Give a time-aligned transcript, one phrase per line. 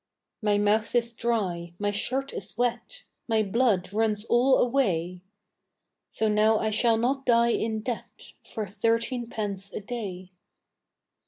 [0.41, 5.21] My mouth is dry, my shirt is wet, My blood runs all away,
[6.09, 10.31] So now I shall not die in debt For thirteen pence a day.